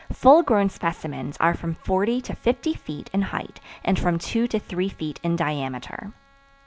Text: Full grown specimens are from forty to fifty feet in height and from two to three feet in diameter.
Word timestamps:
Full 0.11 0.41
grown 0.41 0.71
specimens 0.71 1.37
are 1.37 1.53
from 1.53 1.75
forty 1.75 2.21
to 2.21 2.33
fifty 2.35 2.73
feet 2.73 3.11
in 3.13 3.21
height 3.21 3.59
and 3.85 3.99
from 3.99 4.17
two 4.17 4.47
to 4.47 4.57
three 4.57 4.89
feet 4.89 5.19
in 5.21 5.35
diameter. 5.35 6.11